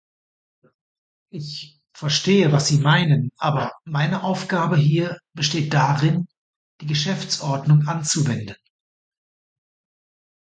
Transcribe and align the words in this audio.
Ich 1.29 1.79
verstehe, 1.93 2.51
was 2.51 2.67
Sie 2.67 2.79
meinen, 2.79 3.29
aber 3.37 3.71
meine 3.83 4.23
Aufgabe 4.23 4.75
hier 4.75 5.19
besteht 5.33 5.75
darin, 5.75 6.27
die 6.81 6.87
Geschäftsordnung 6.87 7.87
anzuwenden. 7.87 8.55